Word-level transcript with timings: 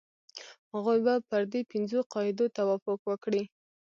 هغوی 0.73 0.99
به 1.05 1.13
پر 1.29 1.41
دې 1.51 1.61
پنځو 1.71 1.99
قاعدو 2.13 2.45
توافق 2.57 2.99
وکړي. 3.09 3.43